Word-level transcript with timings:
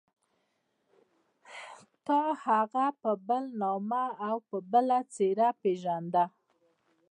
تا 2.05 2.21
هغه 2.45 2.85
په 3.01 3.11
بل 3.27 3.43
نامه 3.61 4.05
او 4.27 4.35
بله 4.71 4.99
څېره 5.13 5.49
پېژانده. 5.61 6.25